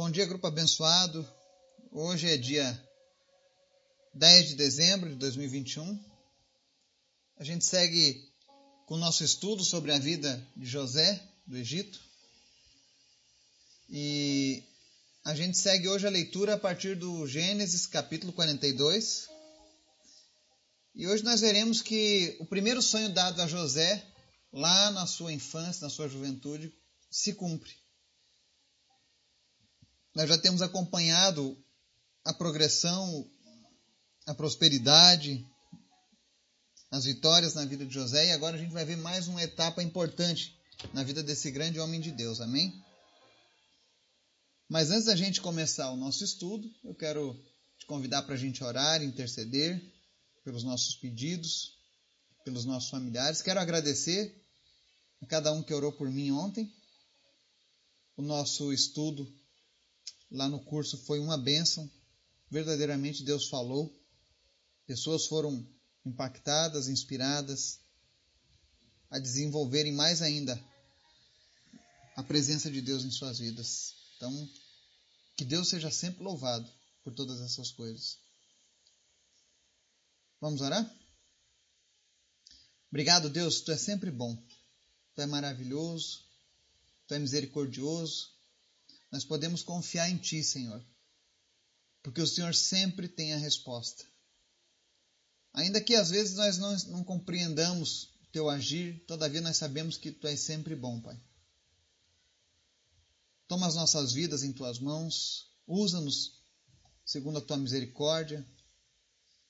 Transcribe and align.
Bom 0.00 0.12
dia, 0.12 0.26
grupo 0.26 0.46
abençoado. 0.46 1.28
Hoje 1.90 2.28
é 2.28 2.36
dia 2.36 2.88
10 4.14 4.50
de 4.50 4.54
dezembro 4.54 5.10
de 5.10 5.16
2021. 5.16 6.00
A 7.36 7.42
gente 7.42 7.64
segue 7.64 8.30
com 8.86 8.94
o 8.94 8.98
nosso 8.98 9.24
estudo 9.24 9.64
sobre 9.64 9.90
a 9.90 9.98
vida 9.98 10.40
de 10.56 10.66
José 10.66 11.20
do 11.44 11.56
Egito. 11.56 12.00
E 13.88 14.62
a 15.24 15.34
gente 15.34 15.58
segue 15.58 15.88
hoje 15.88 16.06
a 16.06 16.10
leitura 16.10 16.54
a 16.54 16.58
partir 16.58 16.94
do 16.94 17.26
Gênesis 17.26 17.84
capítulo 17.84 18.32
42. 18.32 19.28
E 20.94 21.08
hoje 21.08 21.24
nós 21.24 21.40
veremos 21.40 21.82
que 21.82 22.36
o 22.38 22.46
primeiro 22.46 22.80
sonho 22.80 23.12
dado 23.12 23.42
a 23.42 23.48
José, 23.48 24.06
lá 24.52 24.92
na 24.92 25.08
sua 25.08 25.32
infância, 25.32 25.82
na 25.82 25.90
sua 25.90 26.08
juventude, 26.08 26.72
se 27.10 27.32
cumpre. 27.34 27.87
Nós 30.18 30.28
já 30.28 30.36
temos 30.36 30.62
acompanhado 30.62 31.56
a 32.24 32.34
progressão, 32.34 33.30
a 34.26 34.34
prosperidade, 34.34 35.46
as 36.90 37.04
vitórias 37.04 37.54
na 37.54 37.64
vida 37.64 37.86
de 37.86 37.94
José 37.94 38.26
e 38.26 38.32
agora 38.32 38.56
a 38.56 38.58
gente 38.58 38.72
vai 38.72 38.84
ver 38.84 38.96
mais 38.96 39.28
uma 39.28 39.40
etapa 39.40 39.80
importante 39.80 40.58
na 40.92 41.04
vida 41.04 41.22
desse 41.22 41.52
grande 41.52 41.78
homem 41.78 42.00
de 42.00 42.10
Deus. 42.10 42.40
Amém? 42.40 42.84
Mas 44.68 44.90
antes 44.90 45.04
da 45.04 45.14
gente 45.14 45.40
começar 45.40 45.88
o 45.92 45.96
nosso 45.96 46.24
estudo, 46.24 46.68
eu 46.82 46.96
quero 46.96 47.40
te 47.78 47.86
convidar 47.86 48.22
para 48.22 48.34
a 48.34 48.38
gente 48.38 48.64
orar, 48.64 49.00
interceder 49.00 49.80
pelos 50.42 50.64
nossos 50.64 50.96
pedidos, 50.96 51.78
pelos 52.44 52.64
nossos 52.64 52.90
familiares. 52.90 53.40
Quero 53.40 53.60
agradecer 53.60 54.34
a 55.22 55.26
cada 55.26 55.52
um 55.52 55.62
que 55.62 55.72
orou 55.72 55.92
por 55.92 56.10
mim 56.10 56.32
ontem. 56.32 56.74
O 58.16 58.22
nosso 58.22 58.72
estudo 58.72 59.32
lá 60.30 60.48
no 60.48 60.60
curso 60.60 60.96
foi 60.98 61.18
uma 61.18 61.36
bênção. 61.36 61.90
Verdadeiramente 62.50 63.22
Deus 63.22 63.48
falou. 63.48 63.94
Pessoas 64.86 65.26
foram 65.26 65.66
impactadas, 66.04 66.88
inspiradas 66.88 67.80
a 69.10 69.18
desenvolverem 69.18 69.92
mais 69.92 70.22
ainda 70.22 70.62
a 72.16 72.22
presença 72.22 72.70
de 72.70 72.80
Deus 72.80 73.04
em 73.04 73.10
suas 73.10 73.38
vidas. 73.38 73.94
Então, 74.16 74.50
que 75.36 75.44
Deus 75.44 75.68
seja 75.68 75.90
sempre 75.90 76.22
louvado 76.22 76.68
por 77.04 77.14
todas 77.14 77.40
essas 77.40 77.70
coisas. 77.70 78.18
Vamos 80.40 80.60
orar? 80.60 80.84
Obrigado, 82.90 83.30
Deus, 83.30 83.60
tu 83.60 83.70
é 83.70 83.76
sempre 83.76 84.10
bom. 84.10 84.36
Tu 85.14 85.22
é 85.22 85.26
maravilhoso, 85.26 86.24
tu 87.06 87.14
é 87.14 87.18
misericordioso, 87.18 88.30
nós 89.10 89.24
podemos 89.24 89.62
confiar 89.62 90.08
em 90.10 90.16
Ti, 90.16 90.42
Senhor, 90.42 90.84
porque 92.02 92.20
o 92.20 92.26
Senhor 92.26 92.54
sempre 92.54 93.08
tem 93.08 93.32
a 93.32 93.38
resposta. 93.38 94.04
Ainda 95.52 95.80
que 95.80 95.94
às 95.94 96.10
vezes 96.10 96.36
nós 96.36 96.58
não, 96.58 96.76
não 96.88 97.04
compreendamos 97.04 98.14
o 98.22 98.26
Teu 98.30 98.48
agir, 98.48 99.04
todavia 99.06 99.40
nós 99.40 99.56
sabemos 99.56 99.96
que 99.96 100.12
Tu 100.12 100.26
és 100.26 100.40
sempre 100.40 100.76
bom, 100.76 101.00
Pai. 101.00 101.20
Toma 103.46 103.66
as 103.66 103.74
nossas 103.74 104.12
vidas 104.12 104.42
em 104.42 104.52
Tuas 104.52 104.78
mãos, 104.78 105.50
usa-nos 105.66 106.38
segundo 107.04 107.38
a 107.38 107.40
Tua 107.40 107.56
misericórdia, 107.56 108.46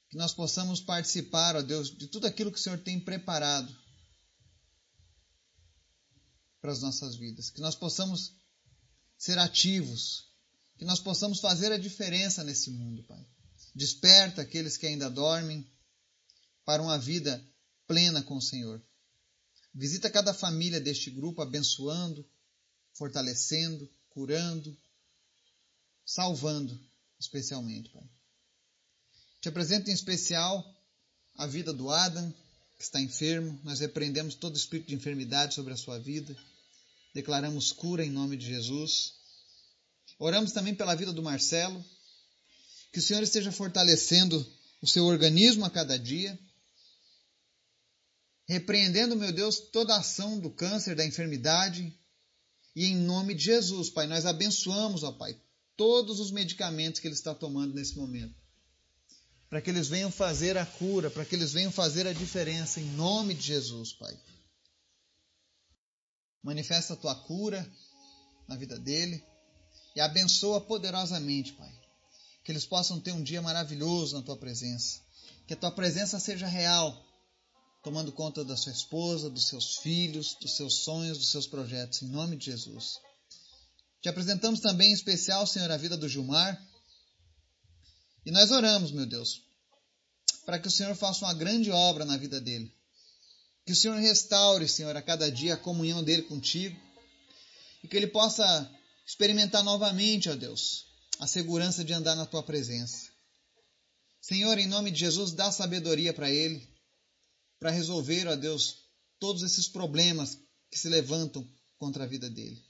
que 0.09 0.17
nós 0.17 0.33
possamos 0.33 0.81
participar, 0.81 1.57
ó 1.57 1.63
Deus, 1.63 1.91
de 1.97 2.07
tudo 2.07 2.27
aquilo 2.27 2.53
que 2.53 2.59
o 2.59 2.63
Senhor 2.63 2.79
tem 2.79 2.99
preparado 2.99 3.77
para 6.61 6.73
as 6.73 6.81
nossas 6.81 7.17
vidas, 7.17 7.51
que 7.51 7.61
nós 7.61 7.75
possamos 7.75 8.35
ser 9.19 9.37
ativos, 9.39 10.29
que 10.79 10.85
nós 10.85 11.01
possamos 11.01 11.41
fazer 11.41 11.73
a 11.73 11.77
diferença 11.77 12.45
nesse 12.45 12.71
mundo, 12.71 13.03
Pai. 13.03 13.27
Desperta 13.75 14.43
aqueles 14.43 14.77
que 14.77 14.87
ainda 14.87 15.11
dormem 15.11 15.69
para 16.65 16.83
uma 16.83 16.99
vida 16.99 17.45
plena 17.87 18.23
com 18.23 18.37
o 18.37 18.43
Senhor. 18.43 18.81
Visita 19.75 20.09
cada 20.09 20.33
família 20.33 20.81
deste 20.81 21.11
grupo, 21.11 21.43
abençoando, 21.43 22.25
fortalecendo, 22.95 23.91
curando, 24.11 24.77
salvando, 26.07 26.79
especialmente, 27.19 27.91
Pai. 27.91 28.09
Te 29.41 29.49
apresento 29.49 29.91
em 29.91 29.95
especial 29.95 30.65
a 31.37 31.47
vida 31.47 31.73
do 31.73 31.91
Adam, 31.91 32.33
que 32.77 32.83
está 32.83 33.01
enfermo. 33.01 33.59
Nós 33.65 33.81
repreendemos 33.81 34.35
todo 34.35 34.57
espírito 34.57 34.89
de 34.89 34.95
enfermidade 34.95 35.55
sobre 35.55 35.73
a 35.73 35.77
sua 35.77 35.99
vida. 35.99 36.37
Declaramos 37.19 37.73
cura 37.73 38.05
em 38.05 38.13
nome 38.13 38.37
de 38.37 38.47
Jesus. 38.47 39.15
Oramos 40.21 40.53
também 40.53 40.73
pela 40.73 40.95
vida 40.95 41.13
do 41.13 41.21
Marcelo. 41.21 41.85
Que 42.93 43.01
o 43.01 43.03
Senhor 43.03 43.21
esteja 43.25 43.51
fortalecendo 43.51 44.47
o 44.81 44.87
seu 44.87 45.05
organismo 45.05 45.65
a 45.65 45.71
cada 45.71 45.99
dia. 45.99 46.39
Repreendendo, 48.47 49.17
meu 49.17 49.33
Deus, 49.33 49.59
toda 49.59 49.95
a 49.95 49.99
ação 49.99 50.39
do 50.39 50.49
câncer, 50.49 50.95
da 50.95 51.05
enfermidade. 51.05 51.93
E 52.77 52.85
em 52.87 52.95
nome 52.97 53.35
de 53.35 53.47
Jesus, 53.47 53.91
Pai, 53.91 54.07
nós 54.07 54.25
abençoamos, 54.25 55.03
ó 55.03 55.11
Pai, 55.11 55.37
todos 55.77 56.21
os 56.21 56.31
medicamentos 56.31 57.01
que 57.01 57.09
ele 57.09 57.17
está 57.17 57.35
tomando 57.35 57.75
nesse 57.75 57.97
momento. 57.97 58.37
Para 59.51 59.61
que 59.61 59.71
eles 59.71 59.89
venham 59.89 60.13
fazer 60.13 60.57
a 60.57 60.65
cura, 60.65 61.11
para 61.11 61.25
que 61.25 61.35
eles 61.35 61.53
venham 61.53 61.73
fazer 61.73 62.07
a 62.07 62.13
diferença, 62.13 62.81
em 62.81 62.87
nome 62.93 63.35
de 63.35 63.43
Jesus, 63.43 63.93
Pai. 63.93 64.17
Manifesta 66.43 66.95
a 66.95 66.97
tua 66.97 67.15
cura 67.15 67.69
na 68.49 68.57
vida 68.57 68.79
dele 68.79 69.25
e 69.95 70.01
abençoa 70.01 70.61
poderosamente, 70.61 71.53
Pai. 71.53 71.73
Que 72.45 72.53
eles 72.53 72.65
possam 72.65 73.01
ter 73.01 73.13
um 73.13 73.23
dia 73.23 73.43
maravilhoso 73.43 74.17
na 74.17 74.23
tua 74.23 74.37
presença. 74.37 75.01
Que 75.47 75.55
a 75.55 75.57
tua 75.57 75.71
presença 75.71 76.19
seja 76.21 76.47
real, 76.47 77.05
tomando 77.83 78.13
conta 78.13 78.45
da 78.45 78.57
sua 78.57 78.73
esposa, 78.73 79.29
dos 79.29 79.49
seus 79.49 79.77
filhos, 79.79 80.37
dos 80.41 80.57
seus 80.57 80.85
sonhos, 80.85 81.19
dos 81.19 81.31
seus 81.31 81.47
projetos, 81.47 82.03
em 82.03 82.09
nome 82.09 82.37
de 82.37 82.47
Jesus. 82.47 82.99
Te 84.01 84.09
apresentamos 84.09 84.61
também 84.61 84.91
em 84.91 84.95
especial, 84.95 85.47
Senhor, 85.47 85.71
a 85.71 85.77
vida 85.77 85.97
do 85.97 86.09
Gilmar. 86.09 86.57
E 88.25 88.31
nós 88.31 88.51
oramos, 88.51 88.93
meu 88.93 89.07
Deus, 89.07 89.43
para 90.47 90.59
que 90.59 90.69
o 90.69 90.71
Senhor 90.71 90.95
faça 90.95 91.25
uma 91.25 91.35
grande 91.35 91.71
obra 91.71 92.05
na 92.05 92.17
vida 92.17 92.41
dele. 92.41 92.73
Que 93.69 93.73
o 93.73 93.77
Senhor 93.77 93.99
restaure, 93.99 94.67
Senhor, 94.67 94.97
a 94.97 95.03
cada 95.03 95.31
dia 95.31 95.53
a 95.53 95.57
comunhão 95.59 96.03
dele 96.03 96.23
contigo 96.23 96.75
e 97.85 97.87
que 97.87 97.95
ele 97.95 98.07
possa 98.07 98.75
experimentar 99.07 99.63
novamente, 99.63 100.31
ó 100.31 100.35
Deus, 100.35 100.87
a 101.19 101.27
segurança 101.27 101.85
de 101.85 101.93
andar 101.93 102.15
na 102.15 102.25
tua 102.25 102.43
presença. 102.43 103.11
Senhor, 104.23 104.57
em 104.57 104.67
nome 104.67 104.91
de 104.91 105.01
Jesus, 105.01 105.33
dá 105.33 105.53
sabedoria 105.53 106.15
para 106.15 106.31
ele, 106.31 106.67
para 107.61 107.71
resolver, 107.71 108.27
ó 108.27 108.37
Deus, 108.37 108.87
todos 109.19 109.43
esses 109.43 109.69
problemas 109.69 110.39
que 110.71 110.79
se 110.79 110.89
levantam 110.89 111.47
contra 111.77 112.05
a 112.05 112.07
vida 112.07 112.31
dele. 112.31 112.65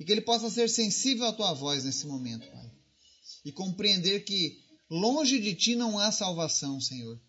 E 0.00 0.04
que 0.04 0.10
ele 0.10 0.22
possa 0.22 0.50
ser 0.50 0.68
sensível 0.68 1.26
à 1.26 1.32
tua 1.32 1.52
voz 1.52 1.84
nesse 1.84 2.08
momento, 2.08 2.44
Pai. 2.50 2.72
E 3.44 3.52
compreender 3.52 4.24
que 4.24 4.60
longe 4.90 5.38
de 5.38 5.54
ti 5.54 5.76
não 5.76 5.96
há 5.96 6.10
salvação, 6.10 6.80
Senhor. 6.80 7.20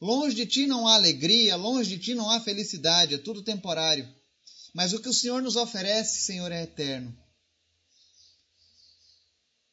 Longe 0.00 0.34
de 0.34 0.46
ti 0.46 0.66
não 0.66 0.88
há 0.88 0.94
alegria, 0.94 1.56
longe 1.56 1.90
de 1.90 1.98
ti 1.98 2.14
não 2.14 2.30
há 2.30 2.40
felicidade, 2.40 3.14
é 3.14 3.18
tudo 3.18 3.42
temporário. 3.42 4.08
Mas 4.72 4.94
o 4.94 5.00
que 5.00 5.08
o 5.08 5.14
Senhor 5.14 5.42
nos 5.42 5.56
oferece, 5.56 6.22
Senhor, 6.22 6.50
é 6.50 6.62
eterno. 6.62 7.14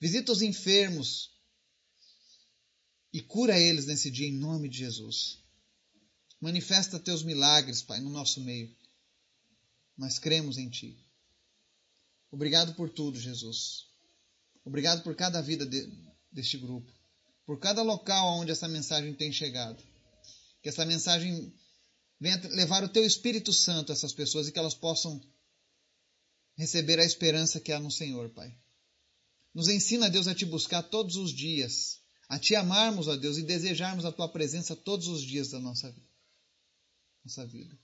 Visita 0.01 0.31
os 0.31 0.41
enfermos 0.41 1.31
e 3.13 3.21
cura 3.21 3.57
eles 3.57 3.85
nesse 3.85 4.11
dia 4.11 4.27
em 4.27 4.33
nome 4.33 4.67
de 4.67 4.79
Jesus. 4.79 5.39
Manifesta 6.41 6.99
teus 6.99 7.23
milagres, 7.23 7.81
Pai, 7.81 8.01
no 8.01 8.09
nosso 8.09 8.41
meio. 8.41 8.75
Nós 9.97 10.19
cremos 10.19 10.57
em 10.57 10.69
Ti. 10.69 10.97
Obrigado 12.29 12.75
por 12.75 12.89
tudo, 12.89 13.17
Jesus. 13.17 13.85
Obrigado 14.65 15.01
por 15.03 15.15
cada 15.15 15.41
vida 15.41 15.65
de, 15.65 15.89
deste 16.29 16.57
grupo, 16.57 16.91
por 17.45 17.57
cada 17.59 17.81
local 17.81 18.39
onde 18.39 18.51
essa 18.51 18.67
mensagem 18.67 19.13
tem 19.13 19.31
chegado 19.31 19.81
que 20.61 20.69
essa 20.69 20.85
mensagem 20.85 21.53
venha 22.19 22.37
levar 22.49 22.83
o 22.83 22.89
teu 22.89 23.05
Espírito 23.05 23.53
Santo 23.53 23.91
a 23.91 23.93
essas 23.93 24.13
pessoas 24.13 24.47
e 24.47 24.51
que 24.51 24.59
elas 24.59 24.73
possam 24.73 25.21
receber 26.55 26.99
a 26.99 27.05
esperança 27.05 27.59
que 27.59 27.71
há 27.71 27.79
no 27.79 27.91
Senhor, 27.91 28.29
Pai. 28.31 28.55
Nos 29.53 29.67
ensina, 29.67 30.09
Deus, 30.09 30.27
a 30.27 30.35
te 30.35 30.45
buscar 30.45 30.83
todos 30.83 31.15
os 31.15 31.31
dias, 31.31 31.99
a 32.27 32.37
te 32.37 32.55
amarmos, 32.55 33.07
ó 33.07 33.15
Deus, 33.15 33.37
e 33.37 33.43
desejarmos 33.43 34.05
a 34.05 34.11
tua 34.11 34.29
presença 34.29 34.75
todos 34.75 35.07
os 35.07 35.21
dias 35.21 35.49
da 35.49 35.59
nossa, 35.59 35.95
nossa 37.23 37.45
vida. 37.45 37.77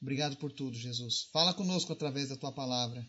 Obrigado 0.00 0.36
por 0.36 0.52
tudo, 0.52 0.76
Jesus. 0.76 1.28
Fala 1.32 1.52
conosco 1.52 1.92
através 1.92 2.28
da 2.28 2.36
tua 2.36 2.52
palavra. 2.52 3.04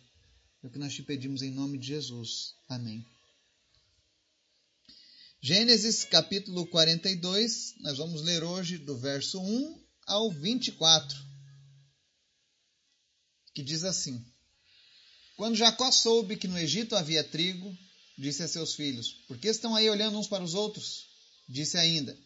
É 0.64 0.68
o 0.68 0.72
que 0.72 0.80
nós 0.80 0.94
te 0.94 1.04
pedimos 1.04 1.42
em 1.42 1.52
nome 1.52 1.78
de 1.78 1.88
Jesus. 1.88 2.56
Amém. 2.68 3.06
Gênesis 5.42 6.04
capítulo 6.04 6.68
42, 6.68 7.76
nós 7.80 7.98
vamos 7.98 8.22
ler 8.24 8.44
hoje 8.44 8.78
do 8.78 8.98
verso 8.98 9.40
1 9.40 9.86
ao 10.06 10.30
24, 10.30 11.18
que 13.56 13.64
diz 13.64 13.86
assim: 13.86 14.22
Quando 15.38 15.56
Jacó 15.56 15.90
soube 15.94 16.36
que 16.36 16.46
no 16.46 16.60
Egito 16.60 16.94
havia 16.94 17.24
trigo, 17.24 17.74
disse 18.18 18.44
a 18.44 18.50
seus 18.50 18.76
filhos: 18.76 19.14
Por 19.30 19.38
que 19.38 19.48
estão 19.48 19.74
aí 19.78 19.90
olhando 19.90 20.20
uns 20.20 20.28
para 20.28 20.44
os 20.44 20.56
outros? 20.56 21.06
Disse 21.48 21.78
ainda: 21.78 22.18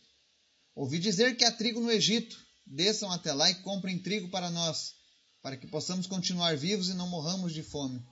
Ouvi 0.73 0.97
dizer 0.97 1.37
que 1.37 1.45
há 1.45 1.51
trigo 1.51 1.79
no 1.79 1.91
Egito. 1.91 2.35
Desçam 2.65 3.11
até 3.11 3.31
lá 3.31 3.47
e 3.47 3.61
comprem 3.61 3.99
trigo 3.99 4.31
para 4.31 4.49
nós, 4.49 4.95
para 5.39 5.55
que 5.55 5.67
possamos 5.67 6.07
continuar 6.07 6.57
vivos 6.57 6.89
e 6.89 6.95
não 6.95 7.07
morramos 7.07 7.53
de 7.53 7.61
fome. 7.61 8.03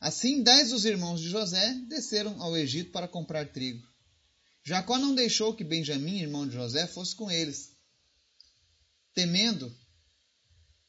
Assim, 0.00 0.42
dez 0.42 0.70
dos 0.70 0.86
irmãos 0.86 1.20
de 1.20 1.28
José 1.28 1.74
desceram 1.88 2.40
ao 2.40 2.56
Egito 2.56 2.90
para 2.90 3.06
comprar 3.06 3.52
trigo. 3.52 3.86
Jacó 4.64 4.98
não 4.98 5.14
deixou 5.14 5.54
que 5.54 5.64
Benjamim, 5.64 6.20
irmão 6.20 6.46
de 6.46 6.54
José, 6.54 6.86
fosse 6.86 7.14
com 7.14 7.30
eles, 7.30 7.72
temendo 9.14 9.74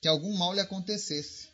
que 0.02 0.08
algum 0.08 0.36
mal 0.38 0.54
lhe 0.54 0.60
acontecesse. 0.60 1.48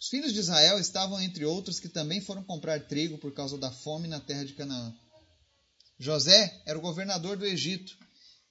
Os 0.00 0.08
filhos 0.08 0.32
de 0.32 0.38
Israel 0.38 0.78
estavam 0.78 1.20
entre 1.20 1.44
outros 1.44 1.80
que 1.80 1.88
também 1.88 2.20
foram 2.20 2.44
comprar 2.44 2.86
trigo 2.86 3.18
por 3.18 3.32
causa 3.32 3.58
da 3.58 3.70
fome 3.70 4.06
na 4.06 4.20
terra 4.20 4.44
de 4.44 4.54
Canaã. 4.54 4.94
José 5.98 6.62
era 6.64 6.78
o 6.78 6.82
governador 6.82 7.36
do 7.36 7.44
Egito, 7.44 7.98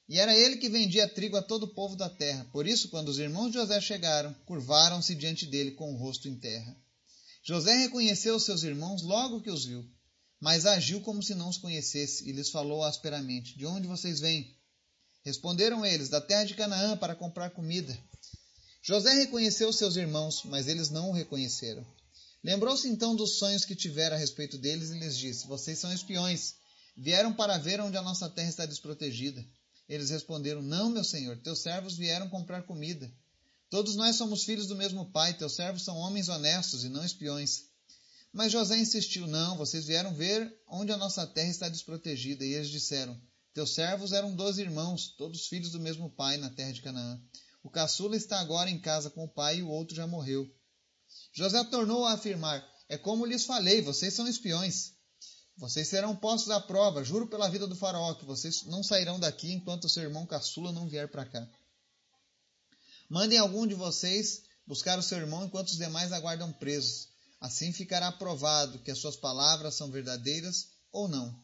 e 0.09 0.19
era 0.19 0.35
ele 0.37 0.57
que 0.57 0.69
vendia 0.69 1.07
trigo 1.07 1.37
a 1.37 1.41
todo 1.41 1.63
o 1.63 1.73
povo 1.73 1.95
da 1.95 2.09
terra. 2.09 2.45
Por 2.51 2.67
isso, 2.67 2.89
quando 2.89 3.09
os 3.09 3.19
irmãos 3.19 3.49
de 3.49 3.57
José 3.57 3.79
chegaram, 3.79 4.33
curvaram-se 4.45 5.15
diante 5.15 5.45
dele 5.45 5.71
com 5.71 5.93
o 5.93 5.97
rosto 5.97 6.27
em 6.27 6.37
terra. 6.37 6.75
José 7.43 7.73
reconheceu 7.77 8.35
os 8.35 8.43
seus 8.43 8.63
irmãos 8.63 9.01
logo 9.01 9.41
que 9.41 9.49
os 9.49 9.65
viu, 9.65 9.85
mas 10.39 10.65
agiu 10.65 11.01
como 11.01 11.23
se 11.23 11.33
não 11.33 11.49
os 11.49 11.57
conhecesse 11.57 12.27
e 12.27 12.31
lhes 12.31 12.49
falou 12.49 12.83
asperamente: 12.83 13.57
De 13.57 13.65
onde 13.65 13.87
vocês 13.87 14.19
vêm? 14.19 14.55
Responderam 15.23 15.85
eles: 15.85 16.09
Da 16.09 16.21
terra 16.21 16.43
de 16.43 16.55
Canaã 16.55 16.95
para 16.95 17.15
comprar 17.15 17.49
comida. 17.49 17.97
José 18.81 19.13
reconheceu 19.13 19.73
seus 19.73 19.95
irmãos, 19.95 20.43
mas 20.45 20.67
eles 20.67 20.89
não 20.89 21.09
o 21.09 21.13
reconheceram. 21.13 21.85
Lembrou-se 22.43 22.87
então 22.87 23.15
dos 23.15 23.37
sonhos 23.37 23.65
que 23.65 23.75
tivera 23.75 24.15
a 24.15 24.17
respeito 24.17 24.57
deles 24.57 24.91
e 24.91 24.99
lhes 24.99 25.17
disse: 25.17 25.47
Vocês 25.47 25.79
são 25.79 25.91
espiões. 25.91 26.55
Vieram 26.95 27.33
para 27.33 27.57
ver 27.57 27.81
onde 27.81 27.97
a 27.97 28.01
nossa 28.01 28.29
terra 28.29 28.49
está 28.49 28.65
desprotegida. 28.65 29.43
Eles 29.89 30.09
responderam: 30.09 30.61
Não, 30.61 30.89
meu 30.89 31.03
senhor, 31.03 31.37
teus 31.37 31.59
servos 31.59 31.97
vieram 31.97 32.29
comprar 32.29 32.63
comida. 32.63 33.11
Todos 33.69 33.95
nós 33.95 34.15
somos 34.15 34.43
filhos 34.43 34.67
do 34.67 34.75
mesmo 34.75 35.11
pai, 35.11 35.33
teus 35.33 35.55
servos 35.55 35.83
são 35.83 35.97
homens 35.97 36.29
honestos 36.29 36.85
e 36.85 36.89
não 36.89 37.03
espiões. 37.03 37.65
Mas 38.31 38.51
José 38.51 38.77
insistiu: 38.77 39.27
Não, 39.27 39.57
vocês 39.57 39.85
vieram 39.85 40.13
ver 40.13 40.53
onde 40.67 40.91
a 40.91 40.97
nossa 40.97 41.25
terra 41.25 41.49
está 41.49 41.69
desprotegida. 41.69 42.45
E 42.45 42.53
eles 42.53 42.69
disseram: 42.69 43.19
Teus 43.53 43.73
servos 43.73 44.11
eram 44.11 44.35
doze 44.35 44.61
irmãos, 44.61 45.15
todos 45.17 45.47
filhos 45.47 45.71
do 45.71 45.79
mesmo 45.79 46.09
pai 46.09 46.37
na 46.37 46.49
terra 46.49 46.71
de 46.71 46.81
Canaã. 46.81 47.19
O 47.63 47.69
caçula 47.69 48.15
está 48.15 48.39
agora 48.39 48.69
em 48.69 48.79
casa 48.79 49.09
com 49.09 49.23
o 49.23 49.29
pai 49.29 49.57
e 49.57 49.63
o 49.63 49.69
outro 49.69 49.95
já 49.95 50.05
morreu. 50.05 50.47
José 51.33 51.63
tornou 51.65 52.05
a 52.05 52.13
afirmar: 52.13 52.63
É 52.87 52.97
como 52.97 53.25
lhes 53.25 53.45
falei, 53.45 53.81
vocês 53.81 54.13
são 54.13 54.27
espiões. 54.27 54.93
Vocês 55.57 55.87
serão 55.87 56.15
postos 56.15 56.51
à 56.51 56.59
prova, 56.59 57.03
juro 57.03 57.27
pela 57.27 57.49
vida 57.49 57.65
do 57.65 57.75
faraó, 57.75 58.13
que 58.13 58.25
vocês 58.25 58.63
não 58.65 58.83
sairão 58.83 59.19
daqui 59.19 59.51
enquanto 59.51 59.89
seu 59.89 60.03
irmão 60.03 60.25
caçula 60.25 60.71
não 60.71 60.87
vier 60.87 61.09
para 61.09 61.25
cá. 61.25 61.49
Mandem 63.09 63.39
algum 63.39 63.65
de 63.65 63.73
vocês 63.73 64.43
buscar 64.67 64.99
o 64.99 65.03
seu 65.03 65.17
irmão 65.17 65.45
enquanto 65.45 65.69
os 65.69 65.77
demais 65.77 66.11
aguardam 66.11 66.53
presos. 66.53 67.09
Assim 67.39 67.71
ficará 67.71 68.11
provado 68.11 68.79
que 68.79 68.91
as 68.91 68.97
suas 68.97 69.15
palavras 69.15 69.75
são 69.75 69.91
verdadeiras 69.91 70.69
ou 70.91 71.07
não. 71.07 71.43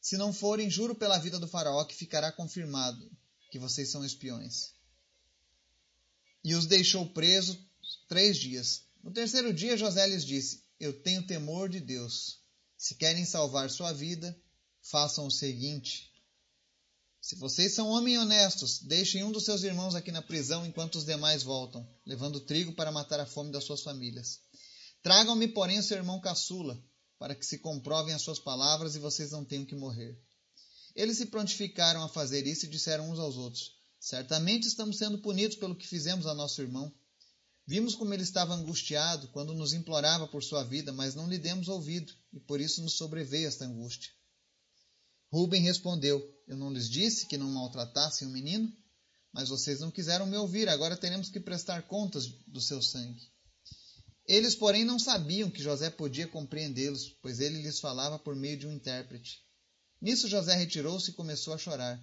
Se 0.00 0.16
não 0.16 0.32
forem, 0.32 0.70
juro 0.70 0.94
pela 0.94 1.18
vida 1.18 1.38
do 1.38 1.46
faraó 1.46 1.84
que 1.84 1.94
ficará 1.94 2.32
confirmado 2.32 3.10
que 3.50 3.58
vocês 3.58 3.90
são 3.90 4.04
espiões. 4.04 4.72
E 6.42 6.54
os 6.54 6.66
deixou 6.66 7.06
presos 7.10 7.58
três 8.08 8.38
dias. 8.38 8.82
No 9.02 9.12
terceiro 9.12 9.52
dia, 9.52 9.76
José 9.76 10.06
lhes 10.06 10.24
disse: 10.24 10.64
Eu 10.78 11.02
tenho 11.02 11.26
temor 11.26 11.68
de 11.68 11.80
Deus. 11.80 12.40
Se 12.76 12.94
querem 12.94 13.24
salvar 13.24 13.70
sua 13.70 13.92
vida, 13.92 14.34
façam 14.80 15.26
o 15.26 15.30
seguinte: 15.30 16.10
se 17.20 17.36
vocês 17.36 17.74
são 17.74 17.88
homens 17.88 18.18
honestos, 18.18 18.78
deixem 18.80 19.22
um 19.22 19.30
dos 19.30 19.44
seus 19.44 19.62
irmãos 19.62 19.94
aqui 19.94 20.10
na 20.10 20.22
prisão 20.22 20.64
enquanto 20.64 20.96
os 20.96 21.04
demais 21.04 21.42
voltam, 21.42 21.86
levando 22.06 22.40
trigo 22.40 22.72
para 22.72 22.90
matar 22.90 23.20
a 23.20 23.26
fome 23.26 23.52
das 23.52 23.64
suas 23.64 23.82
famílias. 23.82 24.40
Tragam-me, 25.02 25.48
porém, 25.48 25.78
o 25.78 25.82
seu 25.82 25.96
irmão 25.96 26.20
caçula, 26.20 26.82
para 27.18 27.34
que 27.34 27.44
se 27.44 27.58
comprovem 27.58 28.14
as 28.14 28.22
suas 28.22 28.38
palavras 28.38 28.94
e 28.94 28.98
vocês 28.98 29.30
não 29.30 29.44
tenham 29.44 29.64
que 29.64 29.74
morrer. 29.74 30.18
Eles 30.94 31.16
se 31.16 31.26
prontificaram 31.26 32.02
a 32.02 32.08
fazer 32.08 32.46
isso 32.46 32.66
e 32.66 32.68
disseram 32.68 33.10
uns 33.10 33.18
aos 33.18 33.36
outros: 33.36 33.72
Certamente 33.98 34.66
estamos 34.66 34.98
sendo 34.98 35.18
punidos 35.18 35.56
pelo 35.56 35.76
que 35.76 35.86
fizemos 35.86 36.26
a 36.26 36.34
nosso 36.34 36.60
irmão. 36.60 36.92
Vimos 37.66 37.94
como 37.94 38.12
ele 38.12 38.22
estava 38.22 38.54
angustiado 38.54 39.28
quando 39.28 39.54
nos 39.54 39.72
implorava 39.72 40.26
por 40.26 40.42
sua 40.42 40.64
vida, 40.64 40.92
mas 40.92 41.14
não 41.14 41.28
lhe 41.28 41.38
demos 41.38 41.68
ouvido, 41.68 42.12
e 42.32 42.40
por 42.40 42.60
isso 42.60 42.82
nos 42.82 42.94
sobreveio 42.94 43.46
esta 43.46 43.64
angústia. 43.64 44.10
Rubem 45.32 45.62
respondeu: 45.62 46.20
Eu 46.48 46.56
não 46.56 46.72
lhes 46.72 46.90
disse 46.90 47.26
que 47.26 47.38
não 47.38 47.50
maltratassem 47.50 48.26
o 48.26 48.30
menino? 48.30 48.70
Mas 49.32 49.48
vocês 49.48 49.78
não 49.78 49.90
quiseram 49.90 50.26
me 50.26 50.36
ouvir, 50.36 50.68
agora 50.68 50.96
teremos 50.96 51.28
que 51.28 51.38
prestar 51.38 51.82
contas 51.82 52.26
do 52.48 52.60
seu 52.60 52.82
sangue. 52.82 53.30
Eles, 54.30 54.54
porém, 54.54 54.84
não 54.84 54.96
sabiam 54.96 55.50
que 55.50 55.60
José 55.60 55.90
podia 55.90 56.28
compreendê-los, 56.28 57.08
pois 57.20 57.40
ele 57.40 57.60
lhes 57.60 57.80
falava 57.80 58.16
por 58.16 58.36
meio 58.36 58.56
de 58.56 58.64
um 58.64 58.72
intérprete. 58.72 59.44
Nisso 60.00 60.28
José 60.28 60.54
retirou-se 60.54 61.10
e 61.10 61.14
começou 61.14 61.52
a 61.52 61.58
chorar, 61.58 62.00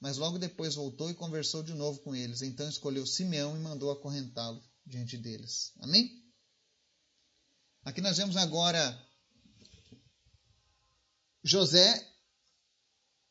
mas 0.00 0.16
logo 0.16 0.40
depois 0.40 0.74
voltou 0.74 1.08
e 1.08 1.14
conversou 1.14 1.62
de 1.62 1.72
novo 1.74 2.00
com 2.00 2.16
eles. 2.16 2.42
Então 2.42 2.68
escolheu 2.68 3.06
Simeão 3.06 3.56
e 3.56 3.60
mandou 3.60 3.92
acorrentá-lo 3.92 4.60
diante 4.84 5.16
deles. 5.16 5.72
Amém? 5.78 6.20
Aqui 7.84 8.00
nós 8.00 8.16
vemos 8.16 8.36
agora 8.36 9.00
José 11.44 12.12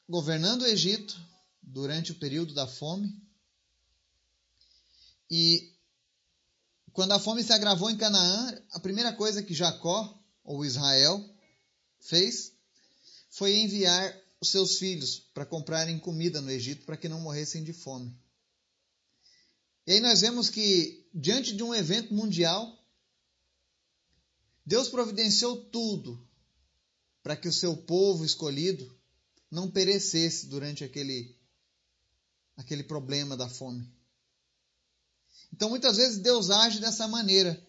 governando 0.07 0.61
o 0.61 0.67
Egito 0.67 1.19
durante 1.61 2.13
o 2.13 2.15
período 2.17 2.53
da 2.53 2.65
fome. 2.65 3.13
E 5.29 5.76
quando 6.97 7.11
a 7.11 7.19
fome 7.19 7.44
se 7.44 7.53
agravou 7.53 7.91
em 7.91 7.95
Canaã, 7.95 8.59
a 8.71 8.79
primeira 8.79 9.13
coisa 9.13 9.44
que 9.44 9.53
Jacó, 9.53 10.19
ou 10.44 10.65
Israel, 10.65 11.23
fez 11.99 12.53
foi 13.29 13.55
enviar 13.55 14.19
os 14.41 14.49
seus 14.49 14.79
filhos 14.79 15.19
para 15.31 15.45
comprarem 15.45 15.99
comida 15.99 16.41
no 16.41 16.49
Egito 16.49 16.88
para 16.88 16.97
que 16.97 17.07
não 17.07 17.21
morressem 17.21 17.63
de 17.63 17.71
fome. 17.71 18.19
E 19.85 19.91
aí 19.91 19.99
nós 19.99 20.21
vemos 20.21 20.49
que, 20.49 21.07
diante 21.13 21.55
de 21.55 21.61
um 21.61 21.71
evento 21.71 22.15
mundial, 22.15 22.75
Deus 24.65 24.89
providenciou 24.89 25.65
tudo 25.65 26.27
para 27.21 27.37
que 27.37 27.47
o 27.47 27.54
seu 27.54 27.77
povo 27.77 28.25
escolhido 28.25 28.92
não 29.51 29.69
perecesse 29.69 30.47
durante 30.47 30.83
aquele, 30.83 31.37
aquele 32.56 32.81
problema 32.81 33.37
da 33.37 33.47
fome. 33.47 33.87
Então 35.54 35.69
muitas 35.69 35.97
vezes 35.97 36.19
Deus 36.19 36.49
age 36.49 36.80
dessa 36.80 37.07
maneira. 37.07 37.61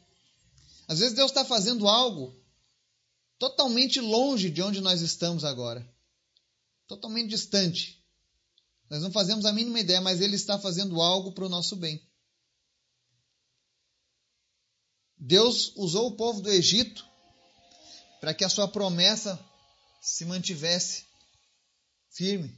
Às 0.87 0.99
vezes 1.01 1.15
Deus 1.15 1.31
está 1.31 1.45
fazendo 1.45 1.87
algo 1.87 2.35
totalmente 3.39 4.01
longe 4.01 4.51
de 4.51 4.63
onde 4.63 4.81
nós 4.81 5.01
estamos 5.01 5.45
agora, 5.45 5.89
totalmente 6.87 7.29
distante. 7.29 8.03
Nós 8.91 9.03
não 9.03 9.13
fazemos 9.13 9.45
a 9.45 9.53
mínima 9.53 9.81
ideia, 9.81 10.01
mas 10.01 10.21
Ele 10.21 10.35
está 10.35 10.59
fazendo 10.59 11.01
algo 11.01 11.33
para 11.33 11.45
o 11.45 11.49
nosso 11.49 11.77
bem. 11.77 12.03
Deus 15.17 15.73
usou 15.77 16.09
o 16.09 16.17
povo 16.17 16.41
do 16.41 16.51
Egito 16.51 17.07
para 18.21 18.33
que 18.33 18.45
a 18.45 18.49
sua 18.49 18.67
promessa 18.67 19.39
se 20.01 20.25
mantivesse 20.25 21.05
firme. 22.11 22.57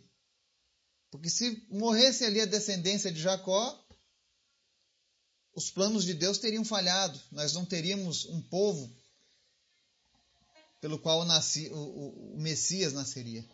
Porque 1.10 1.28
se 1.28 1.66
morresse 1.70 2.24
ali 2.24 2.40
a 2.40 2.46
descendência 2.46 3.10
de 3.10 3.20
Jacó, 3.20 3.76
os 5.60 5.70
planos 5.70 6.04
de 6.04 6.14
Deus 6.14 6.38
teriam 6.38 6.64
falhado. 6.64 7.20
Nós 7.30 7.52
não 7.52 7.66
teríamos 7.66 8.24
um 8.24 8.40
povo 8.40 8.90
pelo 10.80 10.98
qual 10.98 11.20
o, 11.20 11.24
nasci, 11.26 11.68
o, 11.70 12.34
o 12.34 12.40
Messias 12.40 12.94
nasceria. 12.94 13.44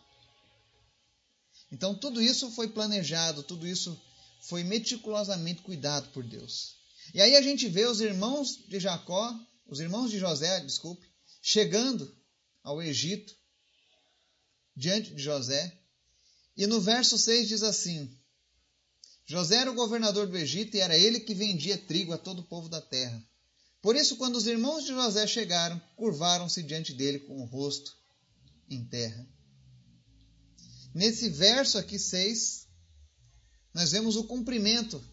Então 1.73 1.99
tudo 1.99 2.23
isso 2.23 2.49
foi 2.53 2.69
planejado, 2.69 3.43
tudo 3.43 3.67
isso 3.67 4.01
foi 4.43 4.63
meticulosamente 4.63 5.63
cuidado 5.63 6.09
por 6.13 6.23
Deus. 6.23 6.77
E 7.13 7.21
aí 7.21 7.35
a 7.35 7.43
gente 7.43 7.69
vê 7.69 7.85
os 7.87 8.01
irmãos 8.01 8.65
de 8.69 8.79
Jacó, 8.79 9.37
os 9.67 9.81
irmãos 9.81 10.09
de 10.09 10.21
José, 10.21 10.61
desculpe, 10.61 11.05
chegando 11.43 12.17
ao 12.63 12.81
Egito 12.81 13.35
diante 14.77 15.13
de 15.13 15.21
José 15.21 15.77
e 16.57 16.69
no 16.69 16.81
verso 16.81 17.19
6 17.19 17.49
diz 17.49 17.63
assim: 17.65 18.17
José 19.27 19.57
era 19.57 19.71
o 19.71 19.75
governador 19.75 20.29
do 20.29 20.39
Egito 20.39 20.77
e 20.77 20.81
era 20.81 20.97
ele 20.97 21.19
que 21.21 21.35
vendia 21.35 21.77
trigo 21.77 22.13
a 22.13 22.19
todo 22.19 22.41
o 22.41 22.45
povo 22.45 22.69
da 22.69 22.81
terra. 22.81 23.23
Por 23.83 23.97
isso, 23.97 24.17
quando 24.17 24.37
os 24.37 24.47
irmãos 24.47 24.85
de 24.85 24.89
José 24.91 25.27
chegaram, 25.27 25.81
curvaram-se 25.97 26.63
diante 26.63 26.93
dele 26.93 27.21
com 27.21 27.41
o 27.41 27.45
rosto 27.45 27.97
em 28.69 28.85
terra. 28.85 29.27
Nesse 30.95 31.29
verso 31.29 31.77
aqui 31.77 31.99
6, 31.99 32.67
nós 33.75 33.91
vemos 33.93 34.17
o 34.17 34.25
cumprimento 34.25 35.05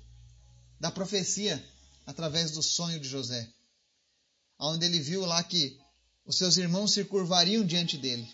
da 0.79 0.89
profecia 0.89 1.63
através 2.05 2.51
do 2.51 2.63
sonho 2.63 2.99
de 2.99 3.07
José. 3.07 3.51
onde 4.59 4.85
ele 4.85 4.99
viu 4.99 5.25
lá 5.25 5.43
que 5.43 5.77
os 6.25 6.37
seus 6.37 6.55
irmãos 6.55 6.93
se 6.93 7.03
curvariam 7.03 7.65
diante 7.65 7.97
dele. 7.97 8.27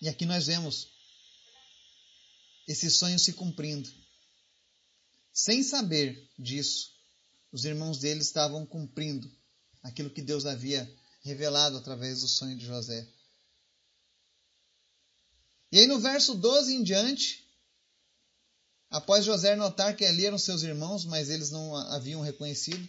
E 0.00 0.08
aqui 0.08 0.24
nós 0.24 0.46
vemos 0.46 0.88
esse 2.68 2.88
sonho 2.88 3.18
se 3.18 3.32
cumprindo. 3.32 3.99
Sem 5.42 5.62
saber 5.62 6.30
disso, 6.38 6.90
os 7.50 7.64
irmãos 7.64 7.98
dele 7.98 8.20
estavam 8.20 8.66
cumprindo 8.66 9.26
aquilo 9.82 10.10
que 10.10 10.20
Deus 10.20 10.44
havia 10.44 10.86
revelado 11.22 11.78
através 11.78 12.20
do 12.20 12.28
sonho 12.28 12.58
de 12.58 12.66
José. 12.66 13.08
E 15.72 15.78
aí 15.78 15.86
no 15.86 15.98
verso 15.98 16.34
12 16.34 16.74
em 16.74 16.82
diante, 16.82 17.42
após 18.90 19.24
José 19.24 19.56
notar 19.56 19.96
que 19.96 20.04
ali 20.04 20.26
eram 20.26 20.36
seus 20.36 20.62
irmãos, 20.62 21.06
mas 21.06 21.30
eles 21.30 21.50
não 21.50 21.74
haviam 21.74 22.20
reconhecido, 22.20 22.86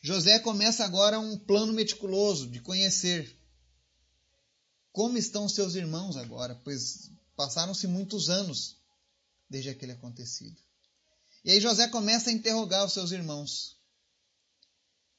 José 0.00 0.38
começa 0.38 0.84
agora 0.84 1.18
um 1.18 1.36
plano 1.36 1.72
meticuloso 1.72 2.46
de 2.46 2.60
conhecer 2.60 3.36
como 4.92 5.18
estão 5.18 5.48
seus 5.48 5.74
irmãos 5.74 6.16
agora, 6.16 6.54
pois 6.62 7.10
passaram-se 7.34 7.88
muitos 7.88 8.30
anos 8.30 8.76
desde 9.50 9.70
aquele 9.70 9.90
acontecido. 9.90 10.67
E 11.48 11.52
aí 11.52 11.60
José 11.62 11.88
começa 11.88 12.28
a 12.28 12.32
interrogar 12.34 12.84
os 12.84 12.92
seus 12.92 13.10
irmãos. 13.10 13.74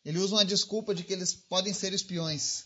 Ele 0.06 0.20
usa 0.20 0.36
uma 0.36 0.46
desculpa 0.46 0.94
de 0.94 1.04
que 1.04 1.12
eles 1.12 1.34
podem 1.34 1.74
ser 1.74 1.92
espiões. 1.92 2.66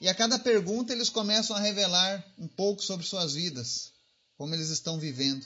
E 0.00 0.08
a 0.08 0.14
cada 0.14 0.38
pergunta 0.38 0.92
eles 0.92 1.10
começam 1.10 1.56
a 1.56 1.58
revelar 1.58 2.24
um 2.38 2.46
pouco 2.46 2.80
sobre 2.80 3.04
suas 3.04 3.34
vidas, 3.34 3.90
como 4.36 4.54
eles 4.54 4.68
estão 4.68 5.00
vivendo. 5.00 5.44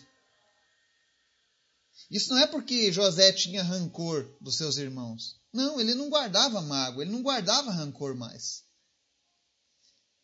Isso 2.11 2.29
não 2.29 2.41
é 2.41 2.47
porque 2.47 2.93
José 2.93 3.33
tinha 3.33 3.63
rancor 3.63 4.37
dos 4.39 4.59
seus 4.59 4.77
irmãos. 4.77 5.41
Não, 5.51 5.81
ele 5.81 5.95
não 5.95 6.11
guardava 6.11 6.61
mágoa, 6.61 7.05
ele 7.05 7.13
não 7.13 7.23
guardava 7.23 7.71
rancor 7.71 8.15
mais. 8.15 8.65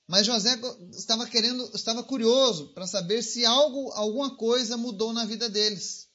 Mas 0.06 0.26
José 0.26 0.60
estava 0.92 1.26
querendo, 1.26 1.64
estava 1.74 2.04
curioso 2.04 2.74
para 2.74 2.86
saber 2.86 3.22
se 3.22 3.46
algo, 3.46 3.90
alguma 3.92 4.36
coisa 4.36 4.76
mudou 4.76 5.14
na 5.14 5.24
vida 5.24 5.48
deles. 5.48 6.11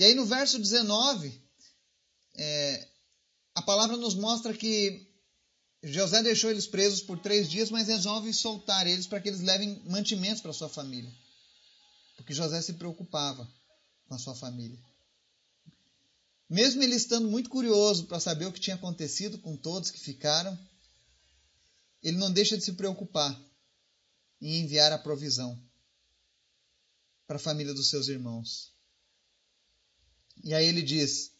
E 0.00 0.04
aí 0.04 0.14
no 0.14 0.24
verso 0.24 0.58
19, 0.58 1.38
é, 2.34 2.88
a 3.54 3.60
palavra 3.60 3.98
nos 3.98 4.14
mostra 4.14 4.56
que 4.56 5.06
José 5.82 6.22
deixou 6.22 6.50
eles 6.50 6.66
presos 6.66 7.02
por 7.02 7.18
três 7.18 7.50
dias, 7.50 7.70
mas 7.70 7.86
resolve 7.86 8.32
soltar 8.32 8.86
eles 8.86 9.06
para 9.06 9.20
que 9.20 9.28
eles 9.28 9.42
levem 9.42 9.78
mantimentos 9.84 10.40
para 10.40 10.54
sua 10.54 10.70
família. 10.70 11.12
Porque 12.16 12.32
José 12.32 12.62
se 12.62 12.72
preocupava 12.72 13.46
com 14.08 14.14
a 14.14 14.18
sua 14.18 14.34
família. 14.34 14.82
Mesmo 16.48 16.82
ele 16.82 16.96
estando 16.96 17.28
muito 17.28 17.50
curioso 17.50 18.06
para 18.06 18.18
saber 18.18 18.46
o 18.46 18.52
que 18.52 18.58
tinha 18.58 18.76
acontecido 18.76 19.38
com 19.40 19.54
todos 19.54 19.90
que 19.90 20.00
ficaram, 20.00 20.58
ele 22.02 22.16
não 22.16 22.32
deixa 22.32 22.56
de 22.56 22.64
se 22.64 22.72
preocupar 22.72 23.38
em 24.40 24.60
enviar 24.62 24.92
a 24.92 24.98
provisão 24.98 25.62
para 27.26 27.36
a 27.36 27.38
família 27.38 27.74
dos 27.74 27.90
seus 27.90 28.08
irmãos. 28.08 28.79
E 30.44 30.54
aí 30.54 30.66
ele 30.66 30.82
diz: 30.82 31.32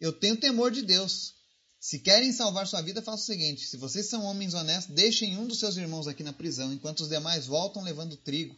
Eu 0.00 0.12
tenho 0.12 0.36
temor 0.36 0.70
de 0.70 0.82
Deus. 0.82 1.34
Se 1.80 1.98
querem 1.98 2.30
salvar 2.32 2.66
sua 2.66 2.82
vida, 2.82 3.02
faça 3.02 3.22
o 3.22 3.26
seguinte: 3.26 3.66
se 3.66 3.76
vocês 3.76 4.06
são 4.06 4.24
homens 4.24 4.54
honestos, 4.54 4.94
deixem 4.94 5.38
um 5.38 5.46
dos 5.46 5.58
seus 5.58 5.76
irmãos 5.76 6.06
aqui 6.06 6.22
na 6.22 6.32
prisão, 6.32 6.72
enquanto 6.72 7.00
os 7.00 7.08
demais 7.08 7.46
voltam 7.46 7.82
levando 7.82 8.16
trigo 8.16 8.56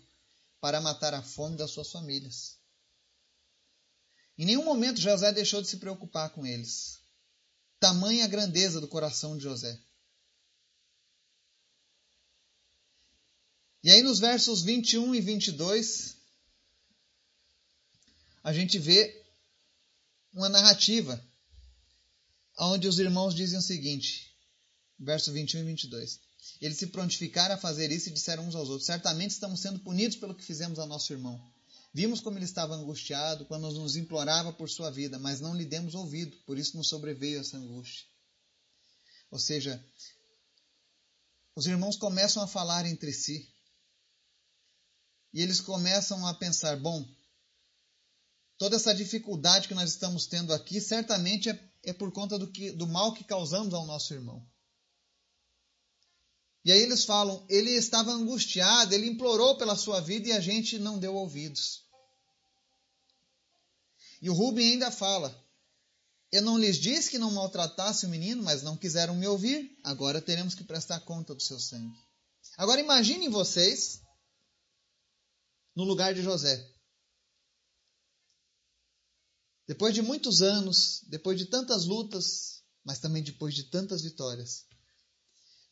para 0.61 0.81
matar 0.81 1.15
a 1.15 1.23
fome 1.23 1.57
das 1.57 1.71
suas 1.71 1.91
famílias. 1.91 2.57
Em 4.37 4.45
nenhum 4.45 4.65
momento 4.65 5.01
José 5.01 5.33
deixou 5.33 5.63
de 5.63 5.69
se 5.69 5.77
preocupar 5.77 6.31
com 6.31 6.45
eles. 6.45 7.01
Tamanha 7.79 8.25
a 8.25 8.29
grandeza 8.29 8.81
do 8.81 8.89
coração 8.89 9.37
de 9.37 9.45
José. 9.45 9.79
E 13.85 13.91
aí 13.91 14.03
nos 14.03 14.21
versos 14.21 14.63
21 14.63 15.15
e 15.15 15.21
22, 15.21 16.17
a 18.45 18.53
gente 18.53 18.79
vê 18.79 19.22
uma 20.33 20.49
narrativa 20.49 21.23
onde 22.59 22.87
os 22.89 22.99
irmãos 22.99 23.35
dizem 23.35 23.59
o 23.59 23.63
seguinte, 23.63 24.35
verso 24.99 25.33
21 25.33 25.61
e 25.61 25.65
22. 25.65 26.21
Eles 26.61 26.79
se 26.79 26.89
prontificaram 26.89 27.55
a 27.55 27.59
fazer 27.59 27.91
isso 27.91 28.09
e 28.09 28.13
disseram 28.13 28.47
uns 28.47 28.55
aos 28.55 28.69
outros: 28.69 28.87
Certamente 28.87 29.31
estamos 29.31 29.61
sendo 29.61 29.79
punidos 29.81 30.17
pelo 30.17 30.35
que 30.35 30.45
fizemos 30.45 30.79
ao 30.79 30.87
nosso 30.87 31.13
irmão. 31.13 31.41
Vimos 31.95 32.21
como 32.21 32.39
ele 32.39 32.45
estava 32.45 32.75
angustiado 32.75 33.45
quando 33.45 33.71
nos 33.71 33.97
implorava 33.97 34.53
por 34.53 34.69
sua 34.69 34.91
vida, 34.91 35.19
mas 35.19 35.41
não 35.41 35.55
lhe 35.55 35.65
demos 35.65 35.95
ouvido, 35.95 36.37
por 36.47 36.57
isso 36.57 36.77
nos 36.77 36.89
sobreveio 36.89 37.41
essa 37.41 37.57
angústia. 37.57 38.07
Ou 39.31 39.39
seja, 39.39 39.85
os 41.55 41.67
irmãos 41.67 41.97
começam 41.97 42.43
a 42.43 42.47
falar 42.47 42.87
entre 42.87 43.13
si. 43.13 43.49
E 45.35 45.43
eles 45.43 45.61
começam 45.61 46.27
a 46.27 46.35
pensar: 46.35 46.77
bom, 46.77 47.07
toda 48.63 48.77
essa 48.77 48.95
dificuldade 48.95 49.67
que 49.67 49.75
nós 49.75 49.91
estamos 49.91 50.25
tendo 50.27 50.55
aqui 50.55 50.81
certamente 50.81 51.51
é, 51.51 51.73
é 51.83 51.93
por 51.93 52.13
conta 52.13 52.39
do, 52.39 52.47
que, 52.47 52.71
do 52.71 52.87
mal 52.87 53.13
que 53.13 53.25
causamos 53.25 53.75
ao 53.75 53.85
nosso 53.85 54.15
irmão. 54.15 54.41
E 56.65 56.71
aí 56.71 56.81
eles 56.81 57.05
falam: 57.05 57.45
ele 57.49 57.71
estava 57.71 58.13
angustiado, 58.13 58.95
ele 58.95 59.09
implorou 59.09 59.57
pela 59.57 59.75
sua 59.75 60.01
vida 60.01 60.29
e 60.29 60.33
a 60.33 60.39
gente 60.39 60.79
não 60.79 60.97
deu 60.97 61.13
ouvidos. 61.13 61.83
E 64.21 64.31
o 64.31 64.33
Rubem 64.33 64.75
ainda 64.75 64.93
fala: 64.93 65.37
Eu 66.31 66.43
não 66.43 66.57
lhes 66.57 66.77
disse 66.77 67.11
que 67.11 67.19
não 67.19 67.33
maltratasse 67.33 68.07
o 68.07 68.09
menino, 68.09 68.45
mas 68.45 68.63
não 68.63 68.77
quiseram 68.77 69.17
me 69.17 69.27
ouvir. 69.27 69.77
Agora 69.83 70.23
teremos 70.23 70.55
que 70.55 70.63
prestar 70.63 71.01
conta 71.01 71.35
do 71.35 71.43
seu 71.43 71.59
sangue. 71.59 71.99
Agora 72.57 72.81
imaginem 72.81 73.29
vocês 73.29 74.01
no 75.75 75.83
lugar 75.83 76.15
de 76.15 76.23
José. 76.23 76.72
Depois 79.73 79.95
de 79.95 80.03
muitos 80.03 80.43
anos, 80.43 81.03
depois 81.07 81.39
de 81.39 81.47
tantas 81.47 81.87
lutas, 81.87 82.63
mas 82.85 82.99
também 82.99 83.23
depois 83.23 83.55
de 83.55 83.71
tantas 83.71 84.03
vitórias, 84.03 84.67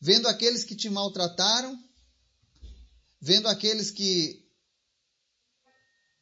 vendo 0.01 0.27
aqueles 0.27 0.63
que 0.63 0.75
te 0.75 0.89
maltrataram, 0.89 1.79
vendo 3.21 3.47
aqueles 3.47 3.91
que 3.91 4.43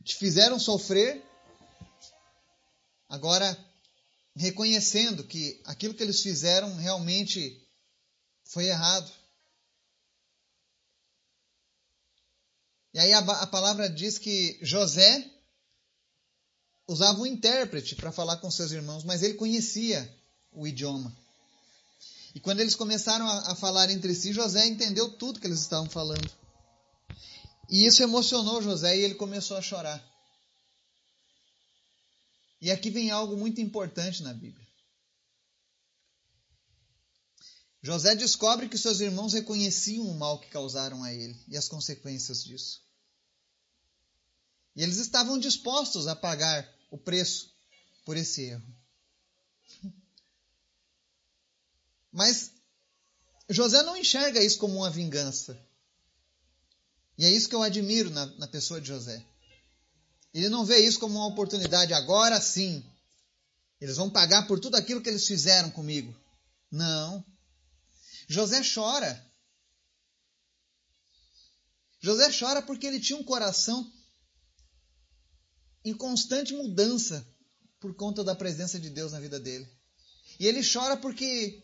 te 0.04 0.14
fizeram 0.18 0.60
sofrer, 0.60 1.24
agora 3.08 3.58
reconhecendo 4.36 5.24
que 5.24 5.62
aquilo 5.64 5.94
que 5.94 6.04
eles 6.04 6.22
fizeram 6.22 6.76
realmente 6.76 7.66
foi 8.44 8.66
errado. 8.66 9.10
E 12.94 13.00
aí 13.00 13.14
a, 13.14 13.20
a 13.20 13.48
palavra 13.48 13.90
diz 13.90 14.18
que 14.18 14.60
José 14.62 15.39
usava 16.90 17.22
um 17.22 17.26
intérprete 17.26 17.96
para 17.96 18.12
falar 18.12 18.38
com 18.38 18.50
seus 18.50 18.72
irmãos, 18.72 19.04
mas 19.04 19.22
ele 19.22 19.36
conhecia 19.36 20.12
o 20.52 20.68
idioma. 20.68 21.16
E 22.34 22.40
quando 22.40 22.62
eles 22.62 22.74
começaram 22.74 23.28
a, 23.28 23.52
a 23.52 23.56
falar 23.56 23.92
entre 23.92 24.16
si, 24.16 24.34
José 24.34 24.66
entendeu 24.66 25.08
tudo 25.12 25.40
que 25.40 25.46
eles 25.46 25.62
estavam 25.62 25.88
falando. 25.88 26.30
E 27.70 27.86
isso 27.86 28.02
emocionou 28.02 28.60
José 28.60 28.98
e 28.98 29.04
ele 29.04 29.14
começou 29.14 29.56
a 29.56 29.62
chorar. 29.62 30.04
E 32.60 32.72
aqui 32.72 32.90
vem 32.90 33.12
algo 33.12 33.38
muito 33.38 33.62
importante 33.62 34.24
na 34.24 34.34
Bíblia. 34.34 34.68
José 37.84 38.16
descobre 38.16 38.68
que 38.68 38.80
seus 38.80 39.00
irmãos 39.00 39.34
reconheciam 39.34 40.08
o 40.08 40.18
mal 40.18 40.40
que 40.40 40.50
causaram 40.50 41.04
a 41.04 41.14
ele 41.14 41.40
e 41.48 41.56
as 41.56 41.68
consequências 41.68 42.44
disso. 42.44 42.82
E 44.76 44.82
eles 44.82 44.98
estavam 44.98 45.38
dispostos 45.38 46.08
a 46.08 46.16
pagar 46.16 46.79
o 46.90 46.98
preço 46.98 47.54
por 48.06 48.18
esse 48.18 48.44
erro. 48.44 48.76
Mas 52.12 52.52
José 53.50 53.84
não 53.84 53.96
enxerga 53.96 54.44
isso 54.44 54.58
como 54.58 54.78
uma 54.78 54.90
vingança. 54.90 55.60
E 57.18 57.26
é 57.26 57.30
isso 57.30 57.50
que 57.50 57.56
eu 57.56 57.62
admiro 57.62 58.10
na, 58.10 58.26
na 58.38 58.48
pessoa 58.48 58.80
de 58.80 58.88
José. 58.88 59.24
Ele 60.34 60.50
não 60.50 60.66
vê 60.66 60.80
isso 60.80 61.00
como 61.00 61.16
uma 61.16 61.28
oportunidade, 61.28 61.94
agora 61.94 62.40
sim. 62.40 62.84
Eles 63.82 63.98
vão 63.98 64.10
pagar 64.10 64.48
por 64.48 64.60
tudo 64.60 64.76
aquilo 64.76 65.02
que 65.02 65.10
eles 65.10 65.28
fizeram 65.28 65.70
comigo. 65.72 66.16
Não. 66.72 67.24
José 68.28 68.62
chora. 68.64 69.26
José 72.00 72.32
chora 72.38 72.62
porque 72.62 72.88
ele 72.88 73.00
tinha 73.00 73.18
um 73.18 73.24
coração 73.24 73.92
em 75.84 75.94
constante 75.94 76.54
mudança 76.54 77.26
por 77.80 77.96
conta 77.96 78.24
da 78.24 78.36
presença 78.36 78.80
de 78.80 78.90
Deus 78.90 79.12
na 79.12 79.20
vida 79.20 79.40
dele. 79.40 79.68
E 80.40 80.46
ele 80.46 80.62
chora 80.62 80.98
porque, 80.98 81.64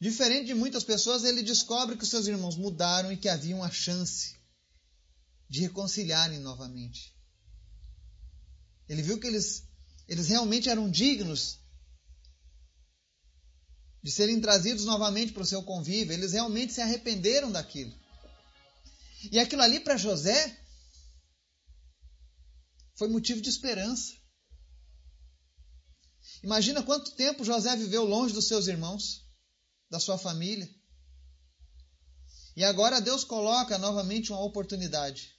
diferente 0.00 0.46
de 0.46 0.54
muitas 0.54 0.84
pessoas, 0.84 1.24
ele 1.24 1.42
descobre 1.42 1.96
que 1.96 2.04
os 2.04 2.10
seus 2.10 2.26
irmãos 2.26 2.56
mudaram 2.56 3.12
e 3.12 3.16
que 3.16 3.28
havia 3.28 3.54
uma 3.54 3.70
chance 3.70 4.36
de 5.48 5.60
reconciliarem 5.60 6.40
novamente. 6.40 7.14
Ele 8.88 9.02
viu 9.02 9.18
que 9.18 9.26
eles, 9.26 9.64
eles 10.08 10.28
realmente 10.28 10.68
eram 10.68 10.90
dignos 10.90 11.60
de 14.02 14.10
serem 14.12 14.40
trazidos 14.40 14.84
novamente 14.84 15.32
para 15.32 15.42
o 15.42 15.46
seu 15.46 15.62
convívio. 15.62 16.12
Eles 16.12 16.32
realmente 16.32 16.72
se 16.72 16.80
arrependeram 16.80 17.50
daquilo. 17.50 17.92
E 19.32 19.38
aquilo 19.38 19.62
ali 19.62 19.80
para 19.80 19.96
José 19.96 20.56
foi 22.96 23.08
motivo 23.08 23.40
de 23.40 23.48
esperança. 23.48 24.14
Imagina 26.42 26.82
quanto 26.82 27.14
tempo 27.14 27.44
José 27.44 27.76
viveu 27.76 28.04
longe 28.04 28.34
dos 28.34 28.48
seus 28.48 28.66
irmãos, 28.66 29.24
da 29.90 30.00
sua 30.00 30.18
família. 30.18 30.68
E 32.56 32.64
agora 32.64 33.00
Deus 33.00 33.22
coloca 33.22 33.78
novamente 33.78 34.32
uma 34.32 34.42
oportunidade 34.42 35.34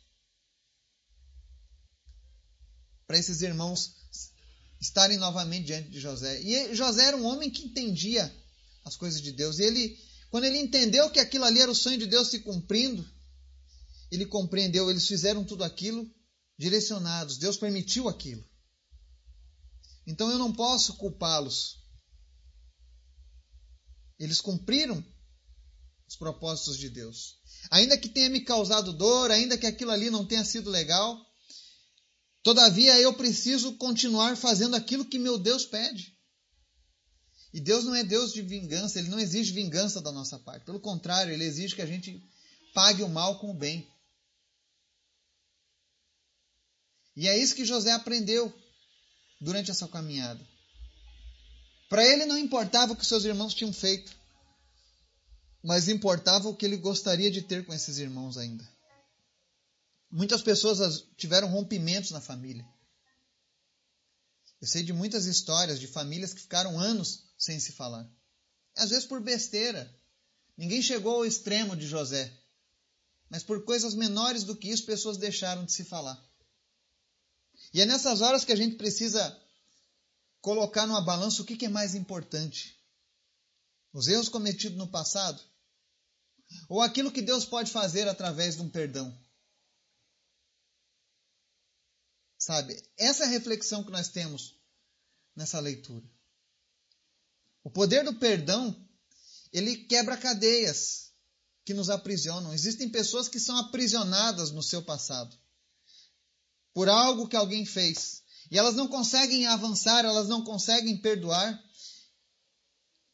para 3.07 3.17
esses 3.17 3.41
irmãos 3.41 3.95
estarem 4.79 5.17
novamente 5.17 5.65
diante 5.65 5.89
de 5.89 5.99
José. 5.99 6.41
E 6.41 6.75
José 6.75 7.05
era 7.05 7.17
um 7.17 7.25
homem 7.25 7.49
que 7.49 7.63
entendia 7.63 8.31
as 8.85 8.95
coisas 8.95 9.19
de 9.19 9.31
Deus. 9.31 9.57
E 9.57 9.63
ele, 9.63 9.97
quando 10.29 10.43
ele 10.43 10.59
entendeu 10.59 11.09
que 11.09 11.19
aquilo 11.19 11.45
ali 11.45 11.59
era 11.59 11.71
o 11.71 11.75
sonho 11.75 11.97
de 11.97 12.05
Deus 12.05 12.29
se 12.29 12.41
cumprindo, 12.41 13.03
ele 14.11 14.25
compreendeu, 14.25 14.89
eles 14.89 15.07
fizeram 15.07 15.43
tudo 15.43 15.63
aquilo 15.63 16.07
direcionados. 16.57 17.37
Deus 17.37 17.57
permitiu 17.57 18.09
aquilo. 18.09 18.43
Então 20.05 20.31
eu 20.31 20.37
não 20.37 20.53
posso 20.53 20.95
culpá-los. 20.95 21.83
Eles 24.17 24.41
cumpriram 24.41 25.03
os 26.07 26.15
propósitos 26.15 26.77
de 26.77 26.89
Deus. 26.89 27.37
Ainda 27.69 27.97
que 27.97 28.09
tenha 28.09 28.29
me 28.29 28.41
causado 28.41 28.93
dor, 28.93 29.29
ainda 29.29 29.57
que 29.57 29.67
aquilo 29.67 29.91
ali 29.91 30.09
não 30.09 30.25
tenha 30.25 30.45
sido 30.45 30.69
legal, 30.69 31.19
todavia 32.41 32.97
eu 32.99 33.13
preciso 33.13 33.73
continuar 33.73 34.37
fazendo 34.37 34.75
aquilo 34.75 35.05
que 35.05 35.19
meu 35.19 35.37
Deus 35.37 35.65
pede. 35.65 36.17
E 37.53 37.59
Deus 37.59 37.83
não 37.83 37.95
é 37.95 38.03
Deus 38.03 38.33
de 38.33 38.41
vingança, 38.41 38.99
ele 38.99 39.09
não 39.09 39.19
exige 39.19 39.51
vingança 39.51 40.01
da 40.01 40.11
nossa 40.11 40.39
parte. 40.39 40.65
Pelo 40.65 40.79
contrário, 40.79 41.33
ele 41.33 41.43
exige 41.43 41.75
que 41.75 41.81
a 41.81 41.85
gente 41.85 42.23
pague 42.73 43.03
o 43.03 43.09
mal 43.09 43.39
com 43.39 43.51
o 43.51 43.53
bem. 43.53 43.87
E 47.17 47.27
é 47.27 47.35
isso 47.35 47.55
que 47.55 47.65
José 47.65 47.91
aprendeu 47.91 48.53
durante 49.41 49.71
essa 49.71 49.87
caminhada. 49.87 50.39
Para 51.89 52.05
ele 52.05 52.27
não 52.27 52.37
importava 52.37 52.93
o 52.93 52.95
que 52.95 53.03
seus 53.03 53.25
irmãos 53.25 53.55
tinham 53.55 53.73
feito, 53.73 54.15
mas 55.63 55.87
importava 55.87 56.47
o 56.47 56.55
que 56.55 56.63
ele 56.63 56.77
gostaria 56.77 57.31
de 57.31 57.41
ter 57.41 57.65
com 57.65 57.73
esses 57.73 57.97
irmãos 57.97 58.37
ainda. 58.37 58.63
Muitas 60.11 60.43
pessoas 60.43 61.05
tiveram 61.17 61.47
rompimentos 61.49 62.11
na 62.11 62.21
família. 62.21 62.63
Eu 64.61 64.67
sei 64.67 64.83
de 64.83 64.93
muitas 64.93 65.25
histórias 65.25 65.79
de 65.79 65.87
famílias 65.87 66.35
que 66.35 66.41
ficaram 66.41 66.79
anos 66.79 67.23
sem 67.35 67.59
se 67.59 67.71
falar. 67.71 68.07
Às 68.75 68.91
vezes 68.91 69.07
por 69.07 69.21
besteira. 69.21 69.91
Ninguém 70.55 70.83
chegou 70.83 71.15
ao 71.15 71.25
extremo 71.25 71.75
de 71.75 71.87
José. 71.87 72.31
Mas 73.27 73.41
por 73.41 73.65
coisas 73.65 73.95
menores 73.95 74.43
do 74.43 74.55
que 74.55 74.69
isso, 74.69 74.85
pessoas 74.85 75.17
deixaram 75.17 75.65
de 75.65 75.71
se 75.71 75.83
falar. 75.83 76.27
E 77.73 77.81
é 77.81 77.85
nessas 77.85 78.21
horas 78.21 78.45
que 78.45 78.51
a 78.51 78.55
gente 78.55 78.75
precisa 78.75 79.37
colocar 80.41 80.87
numa 80.87 81.01
balança 81.01 81.41
o 81.41 81.45
que 81.45 81.65
é 81.65 81.69
mais 81.69 81.95
importante: 81.95 82.77
os 83.93 84.07
erros 84.07 84.29
cometidos 84.29 84.77
no 84.77 84.87
passado 84.87 85.41
ou 86.69 86.81
aquilo 86.81 87.11
que 87.11 87.21
Deus 87.21 87.43
pode 87.45 87.71
fazer 87.71 88.07
através 88.07 88.55
de 88.55 88.61
um 88.61 88.69
perdão. 88.69 89.15
Sabe? 92.37 92.81
Essa 92.97 93.23
é 93.23 93.27
a 93.27 93.29
reflexão 93.29 93.83
que 93.83 93.91
nós 93.91 94.07
temos 94.07 94.55
nessa 95.35 95.59
leitura. 95.59 96.09
O 97.63 97.69
poder 97.69 98.05
do 98.05 98.15
perdão, 98.15 98.73
ele 99.51 99.85
quebra 99.85 100.15
cadeias 100.15 101.11
que 101.65 101.73
nos 101.73 101.89
aprisionam. 101.89 102.53
Existem 102.53 102.87
pessoas 102.87 103.27
que 103.27 103.39
são 103.39 103.57
aprisionadas 103.57 104.51
no 104.51 104.63
seu 104.63 104.81
passado 104.81 105.37
por 106.77 106.89
algo 106.89 107.27
que 107.27 107.35
alguém 107.35 107.65
fez. 107.65 108.21
E 108.51 108.57
elas 108.59 108.75
não 108.75 108.87
conseguem 108.87 109.47
avançar, 109.47 110.05
elas 110.05 110.27
não 110.27 110.43
conseguem 110.43 110.95
perdoar. 110.95 111.59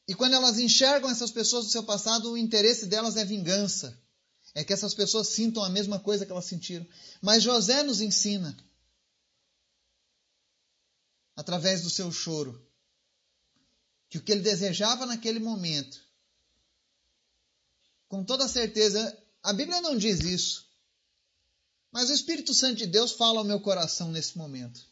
E 0.06 0.14
quando 0.14 0.34
elas 0.34 0.60
enxergam 0.60 1.10
essas 1.10 1.32
pessoas 1.32 1.64
do 1.64 1.72
seu 1.72 1.82
passado, 1.82 2.30
o 2.30 2.38
interesse 2.38 2.88
delas 2.88 3.16
é 3.16 3.24
vingança. 3.24 3.98
É 4.54 4.66
que 4.66 4.74
essas 4.74 4.94
pessoas 4.94 5.30
sintam 5.30 5.64
a 5.64 5.70
mesma 5.70 5.98
coisa 5.98 6.26
que 6.26 6.32
elas 6.34 6.44
sentiram. 6.44 6.86
Mas 7.22 7.42
José 7.42 7.84
nos 7.84 8.02
ensina, 8.02 8.54
através 11.34 11.84
do 11.84 11.90
seu 11.90 12.12
choro, 12.12 12.70
que 14.10 14.18
o 14.18 14.22
que 14.22 14.34
ele 14.34 14.42
desejava 14.42 15.06
naquele 15.06 15.40
momento, 15.40 16.06
com 18.10 18.26
toda 18.26 18.46
certeza, 18.46 19.18
a 19.42 19.54
Bíblia 19.54 19.80
não 19.80 19.98
diz 19.98 20.20
isso, 20.20 20.73
mas 21.94 22.10
o 22.10 22.14
Espírito 22.14 22.56
Santo 22.56 22.78
de 22.78 22.88
Deus 22.88 23.12
fala 23.12 23.38
ao 23.38 23.46
meu 23.46 23.62
coração 23.62 24.12
nesse 24.12 24.36
momento. 24.36 24.84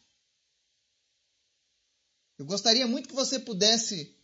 Eu 2.38 2.46
gostaria 2.46 2.86
muito 2.86 3.08
que 3.08 3.14
você 3.14 3.40
pudesse 3.40 4.16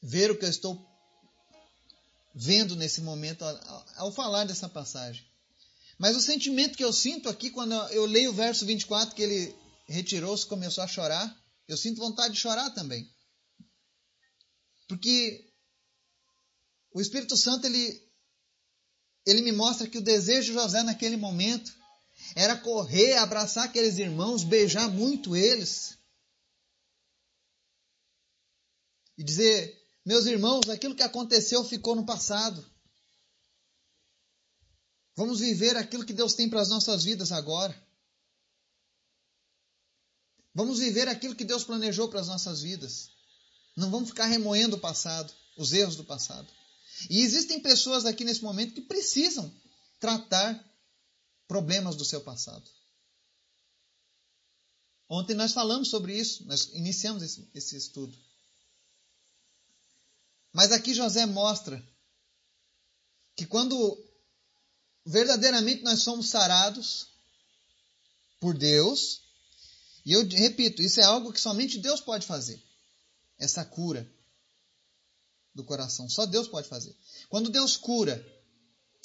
ver 0.00 0.30
o 0.30 0.38
que 0.38 0.44
eu 0.44 0.48
estou 0.48 0.88
vendo 2.32 2.76
nesse 2.76 3.00
momento 3.00 3.44
ao, 3.96 4.12
falar 4.12 4.44
dessa 4.44 4.68
passagem. 4.68 5.26
Mas 5.98 6.16
o 6.16 6.20
sentimento 6.20 6.76
que 6.76 6.84
eu 6.84 6.92
sinto 6.92 7.28
aqui 7.28 7.50
quando 7.50 7.74
eu 7.90 8.06
leio 8.06 8.30
o 8.30 8.34
verso 8.34 8.64
24 8.64 9.16
que 9.16 9.22
ele 9.22 9.56
retirou-se 9.86 10.44
e 10.44 10.48
começou 10.48 10.84
a 10.84 10.88
chorar, 10.88 11.36
eu 11.66 11.76
sinto 11.76 11.98
vontade 11.98 12.34
de 12.34 12.40
chorar 12.40 12.70
também. 12.70 13.12
Porque 14.86 15.52
o 16.92 17.00
Espírito 17.00 17.36
Santo 17.36 17.66
ele 17.66 18.07
ele 19.28 19.42
me 19.42 19.52
mostra 19.52 19.86
que 19.86 19.98
o 19.98 20.02
desejo 20.02 20.52
de 20.52 20.58
José 20.58 20.82
naquele 20.82 21.16
momento 21.16 21.76
era 22.34 22.56
correr, 22.56 23.18
abraçar 23.18 23.66
aqueles 23.66 23.98
irmãos, 23.98 24.42
beijar 24.42 24.88
muito 24.88 25.36
eles 25.36 25.98
e 29.18 29.22
dizer: 29.22 29.78
Meus 30.02 30.24
irmãos, 30.24 30.70
aquilo 30.70 30.94
que 30.94 31.02
aconteceu 31.02 31.62
ficou 31.62 31.94
no 31.94 32.06
passado. 32.06 32.64
Vamos 35.14 35.40
viver 35.40 35.76
aquilo 35.76 36.06
que 36.06 36.14
Deus 36.14 36.32
tem 36.32 36.48
para 36.48 36.62
as 36.62 36.70
nossas 36.70 37.04
vidas 37.04 37.30
agora. 37.30 37.76
Vamos 40.54 40.78
viver 40.78 41.06
aquilo 41.06 41.36
que 41.36 41.44
Deus 41.44 41.64
planejou 41.64 42.08
para 42.08 42.20
as 42.20 42.28
nossas 42.28 42.62
vidas. 42.62 43.10
Não 43.76 43.90
vamos 43.90 44.08
ficar 44.08 44.26
remoendo 44.26 44.76
o 44.76 44.80
passado, 44.80 45.32
os 45.58 45.72
erros 45.74 45.96
do 45.96 46.04
passado. 46.04 46.48
E 47.08 47.20
existem 47.20 47.60
pessoas 47.60 48.04
aqui 48.04 48.24
nesse 48.24 48.42
momento 48.42 48.74
que 48.74 48.80
precisam 48.80 49.52
tratar 50.00 50.64
problemas 51.46 51.96
do 51.96 52.04
seu 52.04 52.20
passado. 52.20 52.68
Ontem 55.08 55.34
nós 55.34 55.52
falamos 55.52 55.88
sobre 55.88 56.18
isso, 56.18 56.44
nós 56.46 56.70
iniciamos 56.74 57.22
esse, 57.22 57.48
esse 57.54 57.76
estudo. 57.76 58.16
Mas 60.52 60.72
aqui 60.72 60.92
José 60.92 61.24
mostra 61.24 61.82
que 63.34 63.46
quando 63.46 64.04
verdadeiramente 65.06 65.82
nós 65.82 66.00
somos 66.00 66.28
sarados 66.28 67.08
por 68.40 68.56
Deus, 68.56 69.22
e 70.04 70.12
eu 70.12 70.26
repito, 70.26 70.82
isso 70.82 71.00
é 71.00 71.04
algo 71.04 71.32
que 71.32 71.40
somente 71.40 71.78
Deus 71.78 72.00
pode 72.00 72.26
fazer 72.26 72.62
essa 73.38 73.64
cura 73.64 74.10
do 75.58 75.64
coração. 75.64 76.08
Só 76.08 76.24
Deus 76.24 76.46
pode 76.46 76.68
fazer. 76.68 76.96
Quando 77.28 77.50
Deus 77.50 77.76
cura, 77.76 78.24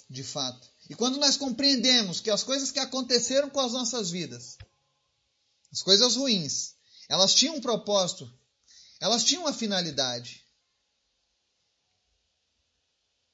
de 0.08 0.24
fato, 0.24 0.70
e 0.88 0.94
quando 0.96 1.18
nós 1.18 1.36
compreendemos 1.36 2.22
que 2.22 2.30
as 2.30 2.44
coisas 2.44 2.72
que 2.72 2.80
aconteceram 2.80 3.50
com 3.50 3.60
as 3.60 3.74
nossas 3.74 4.12
vidas, 4.12 4.58
as 5.72 5.82
coisas 5.82 6.16
ruins, 6.16 6.76
elas 7.10 7.34
tinham 7.34 7.56
um 7.56 7.62
propósito, 7.62 8.32
elas 9.00 9.24
tinham 9.24 9.44
uma 9.44 9.54
finalidade. 9.54 10.46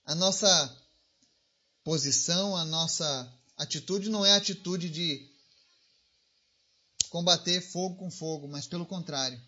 A 0.05 0.15
nossa 0.15 0.49
posição, 1.83 2.55
a 2.55 2.63
nossa 2.63 3.31
atitude 3.57 4.09
não 4.09 4.25
é 4.25 4.31
a 4.31 4.37
atitude 4.37 4.89
de 4.89 5.29
combater 7.09 7.59
fogo 7.59 7.97
com 7.97 8.09
fogo, 8.09 8.47
mas 8.47 8.65
pelo 8.65 8.85
contrário, 8.85 9.39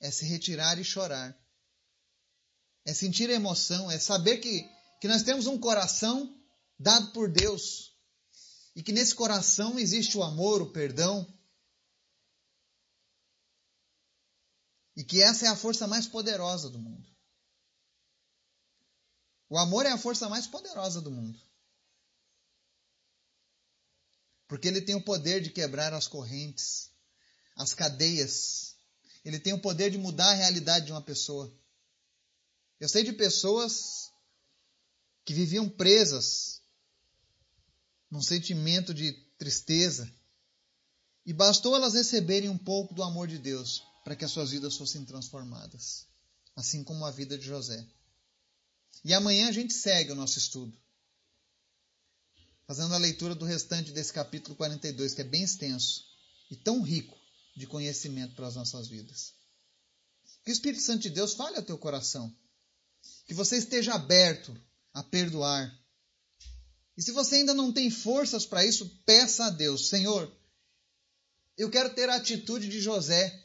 é 0.00 0.10
se 0.10 0.24
retirar 0.24 0.78
e 0.78 0.84
chorar 0.84 1.41
é 2.84 2.92
sentir 2.92 3.30
emoção, 3.30 3.90
é 3.90 3.98
saber 3.98 4.38
que, 4.38 4.68
que 5.00 5.08
nós 5.08 5.22
temos 5.22 5.46
um 5.46 5.58
coração 5.58 6.34
dado 6.78 7.12
por 7.12 7.30
Deus 7.30 7.96
e 8.74 8.82
que 8.82 8.92
nesse 8.92 9.14
coração 9.14 9.78
existe 9.78 10.16
o 10.16 10.22
amor, 10.22 10.62
o 10.62 10.72
perdão. 10.72 11.26
E 14.96 15.04
que 15.04 15.22
essa 15.22 15.46
é 15.46 15.48
a 15.48 15.56
força 15.56 15.86
mais 15.86 16.06
poderosa 16.06 16.68
do 16.68 16.78
mundo. 16.78 17.08
O 19.48 19.58
amor 19.58 19.86
é 19.86 19.90
a 19.90 19.98
força 19.98 20.28
mais 20.28 20.46
poderosa 20.46 21.00
do 21.00 21.10
mundo. 21.10 21.38
Porque 24.48 24.68
ele 24.68 24.82
tem 24.82 24.94
o 24.94 25.04
poder 25.04 25.40
de 25.40 25.50
quebrar 25.50 25.94
as 25.94 26.06
correntes, 26.06 26.90
as 27.56 27.72
cadeias 27.72 28.72
ele 29.24 29.38
tem 29.38 29.52
o 29.52 29.60
poder 29.60 29.90
de 29.90 29.98
mudar 29.98 30.30
a 30.30 30.34
realidade 30.34 30.86
de 30.86 30.92
uma 30.92 31.02
pessoa. 31.02 31.52
Eu 32.82 32.88
sei 32.88 33.04
de 33.04 33.12
pessoas 33.12 34.10
que 35.24 35.32
viviam 35.32 35.68
presas 35.68 36.60
num 38.10 38.20
sentimento 38.20 38.92
de 38.92 39.12
tristeza, 39.38 40.12
e 41.24 41.32
bastou 41.32 41.76
elas 41.76 41.94
receberem 41.94 42.48
um 42.48 42.58
pouco 42.58 42.92
do 42.92 43.04
amor 43.04 43.28
de 43.28 43.38
Deus 43.38 43.84
para 44.02 44.16
que 44.16 44.24
as 44.24 44.32
suas 44.32 44.50
vidas 44.50 44.76
fossem 44.76 45.04
transformadas, 45.04 46.08
assim 46.56 46.82
como 46.82 47.04
a 47.04 47.12
vida 47.12 47.38
de 47.38 47.46
José. 47.46 47.86
E 49.04 49.14
amanhã 49.14 49.48
a 49.48 49.52
gente 49.52 49.72
segue 49.72 50.10
o 50.10 50.16
nosso 50.16 50.40
estudo, 50.40 50.76
fazendo 52.66 52.96
a 52.96 52.98
leitura 52.98 53.36
do 53.36 53.44
restante 53.44 53.92
desse 53.92 54.12
capítulo 54.12 54.56
42, 54.56 55.14
que 55.14 55.20
é 55.20 55.24
bem 55.24 55.44
extenso 55.44 56.04
e 56.50 56.56
tão 56.56 56.82
rico 56.82 57.16
de 57.56 57.64
conhecimento 57.64 58.34
para 58.34 58.48
as 58.48 58.56
nossas 58.56 58.88
vidas. 58.88 59.34
Que 60.44 60.50
o 60.50 60.52
Espírito 60.52 60.82
Santo 60.82 61.02
de 61.02 61.10
Deus 61.10 61.34
fale 61.34 61.56
ao 61.56 61.62
teu 61.62 61.78
coração, 61.78 62.36
que 63.26 63.34
você 63.34 63.56
esteja 63.56 63.94
aberto 63.94 64.56
a 64.92 65.02
perdoar. 65.02 65.72
E 66.96 67.02
se 67.02 67.12
você 67.12 67.36
ainda 67.36 67.54
não 67.54 67.72
tem 67.72 67.90
forças 67.90 68.44
para 68.44 68.64
isso, 68.64 68.86
peça 69.06 69.46
a 69.46 69.50
Deus, 69.50 69.88
Senhor, 69.88 70.30
eu 71.56 71.70
quero 71.70 71.90
ter 71.90 72.08
a 72.08 72.16
atitude 72.16 72.68
de 72.68 72.80
José 72.80 73.40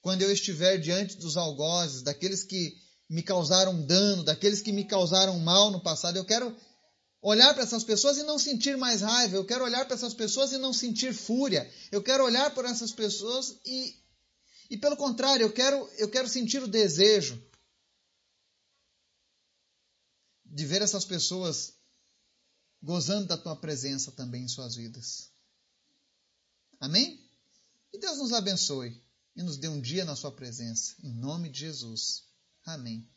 quando 0.00 0.22
eu 0.22 0.32
estiver 0.32 0.78
diante 0.78 1.16
dos 1.16 1.36
algozes, 1.36 2.02
daqueles 2.02 2.42
que 2.42 2.76
me 3.08 3.22
causaram 3.22 3.82
dano, 3.82 4.24
daqueles 4.24 4.62
que 4.62 4.72
me 4.72 4.84
causaram 4.84 5.38
mal 5.38 5.70
no 5.70 5.80
passado. 5.80 6.16
Eu 6.16 6.24
quero 6.24 6.56
olhar 7.20 7.52
para 7.52 7.62
essas 7.62 7.84
pessoas 7.84 8.16
e 8.16 8.22
não 8.22 8.38
sentir 8.38 8.76
mais 8.76 9.02
raiva. 9.02 9.36
Eu 9.36 9.44
quero 9.44 9.64
olhar 9.64 9.84
para 9.84 9.94
essas 9.94 10.14
pessoas 10.14 10.52
e 10.52 10.58
não 10.58 10.72
sentir 10.72 11.12
fúria. 11.12 11.70
Eu 11.92 12.02
quero 12.02 12.24
olhar 12.24 12.50
para 12.54 12.70
essas 12.70 12.92
pessoas 12.92 13.56
e, 13.66 13.94
e 14.70 14.78
pelo 14.78 14.96
contrário, 14.96 15.44
eu 15.44 15.52
quero, 15.52 15.88
eu 15.98 16.08
quero 16.08 16.28
sentir 16.28 16.62
o 16.62 16.68
desejo 16.68 17.40
de 20.50 20.66
ver 20.66 20.82
essas 20.82 21.04
pessoas 21.04 21.74
gozando 22.82 23.26
da 23.26 23.38
tua 23.38 23.56
presença 23.56 24.10
também 24.12 24.44
em 24.44 24.48
suas 24.48 24.74
vidas. 24.74 25.30
Amém? 26.80 27.24
E 27.92 27.98
Deus 27.98 28.18
nos 28.18 28.32
abençoe 28.32 29.00
e 29.36 29.42
nos 29.42 29.56
dê 29.56 29.68
um 29.68 29.80
dia 29.80 30.04
na 30.04 30.16
Sua 30.16 30.32
presença. 30.32 30.94
Em 31.02 31.12
nome 31.14 31.48
de 31.50 31.60
Jesus. 31.60 32.24
Amém. 32.64 33.08